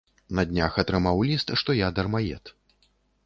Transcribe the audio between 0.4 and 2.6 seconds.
днях атрымаў ліст, што я дармаед.